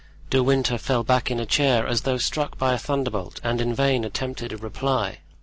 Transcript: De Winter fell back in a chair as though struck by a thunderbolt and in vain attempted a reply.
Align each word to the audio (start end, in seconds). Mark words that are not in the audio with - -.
De 0.31 0.41
Winter 0.41 0.79
fell 0.79 1.03
back 1.03 1.29
in 1.29 1.39
a 1.39 1.45
chair 1.45 1.85
as 1.85 2.01
though 2.01 2.17
struck 2.17 2.57
by 2.57 2.73
a 2.73 2.77
thunderbolt 2.79 3.39
and 3.43 3.61
in 3.61 3.71
vain 3.71 4.03
attempted 4.03 4.51
a 4.51 4.57
reply. 4.57 5.19